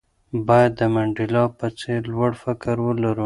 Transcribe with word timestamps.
باید 0.47 0.71
د 0.79 0.81
منډېلا 0.93 1.43
په 1.57 1.67
څېر 1.79 2.01
لوړ 2.13 2.31
فکر 2.43 2.75
ولرو. 2.85 3.19